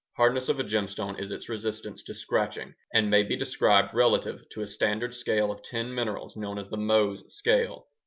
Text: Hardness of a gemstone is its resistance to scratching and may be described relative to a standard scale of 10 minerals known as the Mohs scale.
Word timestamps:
Hardness 0.17 0.49
of 0.49 0.59
a 0.59 0.63
gemstone 0.63 1.19
is 1.19 1.29
its 1.29 1.47
resistance 1.47 2.01
to 2.05 2.15
scratching 2.15 2.73
and 2.91 3.07
may 3.11 3.21
be 3.21 3.35
described 3.35 3.93
relative 3.93 4.43
to 4.49 4.63
a 4.63 4.67
standard 4.67 5.13
scale 5.13 5.51
of 5.51 5.61
10 5.61 5.93
minerals 5.93 6.35
known 6.35 6.57
as 6.57 6.69
the 6.71 6.75
Mohs 6.77 7.29
scale. 7.31 7.85